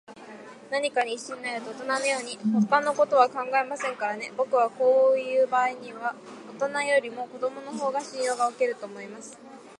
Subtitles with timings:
[0.71, 4.31] 何かに一心になると、おとなのように、ほかのことは考えませんからね。
[4.35, 6.15] ぼくはこういうばあいには、
[6.49, 9.37] おとなよりも子どものほうが信用がおけると思います。